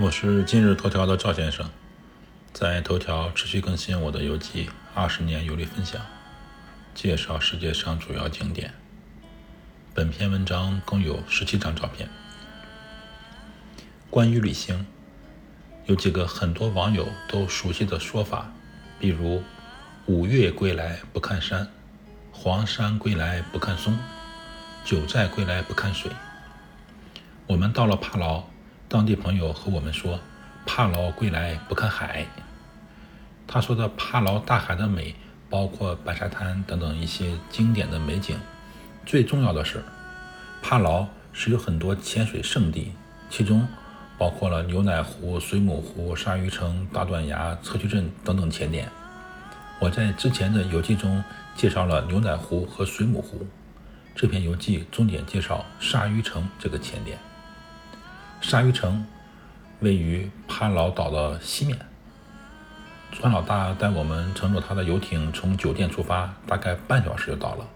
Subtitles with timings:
[0.00, 1.68] 我是今日头条的赵先生，
[2.52, 6.00] 在头条持续更新我的游记二十年游历分享，
[6.94, 8.72] 介绍世界上主要景点。
[9.92, 12.08] 本篇文章共有十七张照片。
[14.08, 14.86] 关于旅行，
[15.86, 18.52] 有几个很多网友都熟悉的说法，
[19.00, 19.42] 比如
[20.06, 21.68] “五岳归来不看山，
[22.30, 23.98] 黄山归来不看松，
[24.84, 26.08] 九寨归来不看水”。
[27.48, 28.44] 我们到了帕劳。
[28.88, 30.18] 当地朋友和我们说
[30.64, 32.26] ：“帕劳归来不看海。”
[33.46, 35.14] 他说的帕劳大海的美，
[35.50, 38.38] 包括白沙滩等等一些经典的美景。
[39.04, 39.84] 最重要的是，
[40.62, 42.92] 帕劳是有很多潜水圣地，
[43.28, 43.68] 其中
[44.16, 48.88] 包括了牛奶湖、水母湖、鲨鱼城、大断崖、侧渠镇等等潜点。
[49.78, 51.22] 我在之前的游记中
[51.54, 53.46] 介绍了牛奶湖和水母湖，
[54.14, 57.18] 这篇游记重点介绍鲨鱼城这个潜点。
[58.40, 59.04] 鲨鱼城
[59.80, 61.76] 位于帕劳岛的西面。
[63.10, 67.66] 川老大带我们乘坐他的游艇从酒店出发，大概半小时就到了。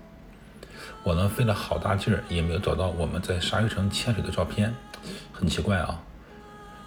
[1.02, 4.72] 我呢费了好大劲儿，也没有找到我们在鲨鱼城潜水的照片，
[5.32, 6.00] 很奇怪啊。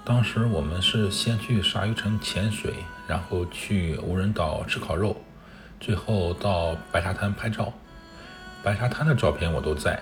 [0.05, 2.73] 当时我们是先去鲨鱼城潜水，
[3.07, 5.17] 然后去无人岛吃烤肉，
[5.79, 7.73] 最后到白沙滩拍照。
[8.63, 10.01] 白沙滩的照片我都在，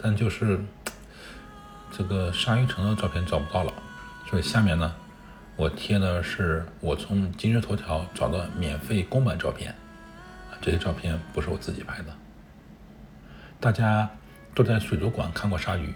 [0.00, 0.64] 但就是。
[1.90, 3.72] 这个鲨鱼城的照片找不到了，
[4.28, 4.94] 所以下面呢，
[5.56, 9.74] 我贴的是我从今日头条找的免费公版照片，
[10.60, 12.06] 这些照片不是我自己拍的。
[13.58, 14.08] 大家
[14.54, 15.92] 都在水族馆看过鲨鱼，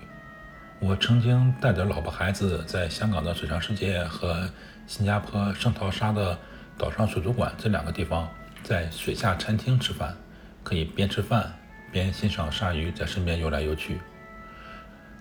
[0.80, 4.48] 我曾经带着老婆孩子在香港的水上世界和
[4.86, 6.38] 新加坡圣淘沙的
[6.76, 8.28] 岛上水族馆这两个地方，
[8.62, 10.14] 在水下餐厅吃饭，
[10.62, 11.54] 可以边吃饭
[11.90, 14.00] 边欣赏鲨鱼在身边游来游去。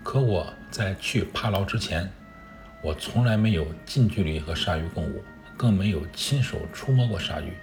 [0.04, 2.12] 可我在去帕劳之前，
[2.84, 5.24] 我从来没有近距离和鲨鱼共舞，
[5.58, 7.54] 更没有亲手触摸过鲨鱼，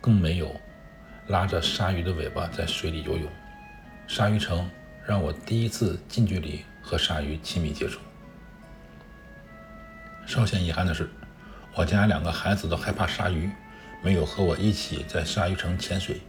[0.00, 0.54] 更没有
[1.28, 3.30] 拉着鲨鱼的尾巴在水里游泳。
[4.08, 4.68] 鲨鱼城
[5.06, 8.00] 让我第一次近距离和鲨鱼亲密接触。
[10.26, 11.08] 稍显遗憾的是，
[11.74, 13.48] 我家两个孩子都害怕鲨鱼，
[14.02, 16.20] 没有和我一起在鲨鱼城潜水。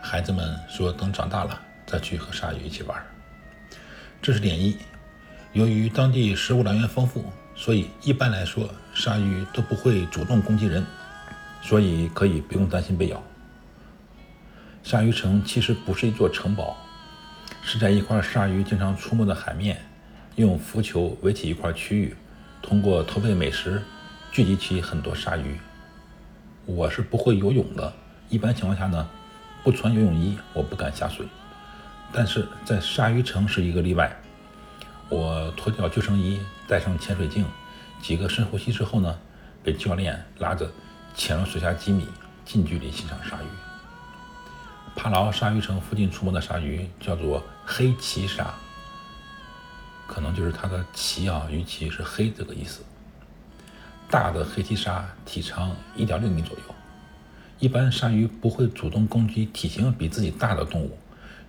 [0.00, 3.02] 孩子们说等长大了再去和鲨鱼一起玩。
[4.22, 4.76] 这是点一。
[5.52, 7.24] 由于当地食物来源丰富，
[7.56, 10.86] 所以一般来说鲨鱼都不会主动攻击人，
[11.60, 13.20] 所以可以不用担心被咬。
[14.84, 16.76] 鲨鱼城其实不是一座城堡，
[17.64, 19.84] 是在一块鲨鱼经常出没的海面，
[20.36, 22.16] 用浮球围起一块区域，
[22.62, 23.82] 通过投喂美食
[24.30, 25.58] 聚集起很多鲨鱼。
[26.64, 27.92] 我是不会游泳的，
[28.28, 29.08] 一般情况下呢，
[29.64, 31.26] 不穿游泳衣我不敢下水。
[32.12, 34.14] 但是在鲨鱼城是一个例外。
[35.08, 37.44] 我脱掉救生衣，戴上潜水镜，
[38.00, 39.18] 几个深呼吸之后呢，
[39.62, 40.70] 被教练拉着
[41.14, 42.06] 潜入水下几米，
[42.44, 43.46] 近距离欣赏鲨鱼。
[44.94, 48.54] 帕劳鲨鱼城附近出没的鲨鱼叫做黑鳍鲨，
[50.06, 52.82] 可能就是它的鳍啊，鱼鳍是黑这个意思。
[54.10, 56.74] 大的黑鳍鲨体长一点六米左右，
[57.58, 60.98] 一般鲨鱼不会主动攻击体型比自己大的动物。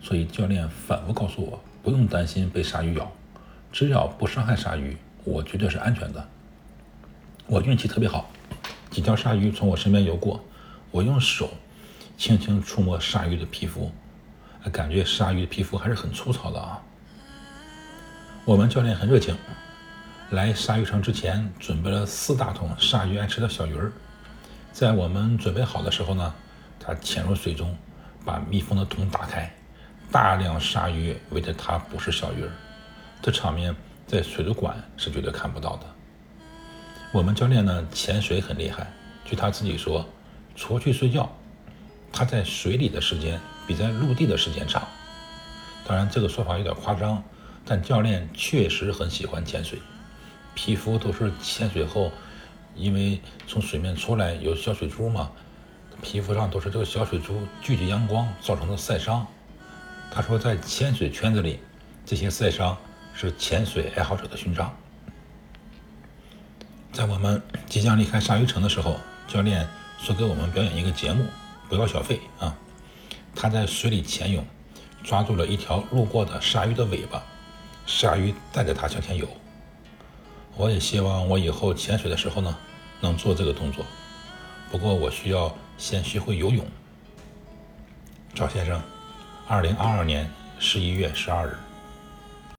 [0.03, 3.09] 所以教练反复告诉我，不用担心被鲨鱼咬，
[3.71, 6.27] 只要不伤害鲨鱼，我绝对是安全的。
[7.47, 8.29] 我运气特别好，
[8.91, 10.43] 几条鲨鱼从我身边游过，
[10.91, 11.51] 我用手
[12.17, 13.89] 轻轻触摸鲨鱼的皮肤，
[14.73, 16.81] 感觉鲨鱼的皮肤还是很粗糙的啊。
[18.43, 19.37] 我们教练很热情，
[20.31, 23.89] 来鲨鱼城之前准备了四大桶鲨鱼爱吃的小鱼儿，
[24.73, 26.33] 在我们准备好的时候呢，
[26.77, 27.73] 他潜入水中，
[28.25, 29.49] 把密封的桶打开。
[30.13, 32.51] 大量鲨鱼围着它捕食小鱼儿，
[33.19, 33.75] 这场面
[34.05, 35.87] 在水族馆是绝对看不到的。
[37.11, 38.93] 我们教练呢潜水很厉害，
[39.25, 40.07] 据他自己说，
[40.55, 41.27] 除去睡觉，
[42.11, 44.87] 他在水里的时间比在陆地的时间长。
[45.83, 47.23] 当然这个说法有点夸张，
[47.65, 49.79] 但教练确实很喜欢潜水，
[50.53, 52.11] 皮肤都是潜水后，
[52.75, 55.31] 因为从水面出来有小水珠嘛，
[56.03, 59.25] 皮肤上都是这个小水珠聚集阳光造成的晒伤。
[60.15, 61.59] 他说，在潜水圈子里，
[62.05, 62.77] 这些赛伤
[63.15, 64.71] 是潜水爱好者的勋章。
[66.91, 69.67] 在我们即将离开鲨鱼城的时候，教练
[69.97, 71.25] 说给我们表演一个节目，
[71.67, 72.55] 不要小费啊。
[73.33, 74.45] 他在水里潜泳，
[75.03, 77.23] 抓住了一条路过的鲨鱼的尾巴，
[77.87, 79.27] 鲨鱼带着他向前游。
[80.55, 82.55] 我也希望我以后潜水的时候呢，
[83.01, 83.83] 能做这个动作。
[84.69, 86.63] 不过我需要先学会游泳。
[88.35, 88.79] 赵先生。
[89.45, 91.72] 二零二二年十一月十二日。